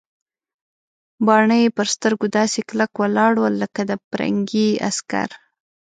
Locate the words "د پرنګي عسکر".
3.89-5.29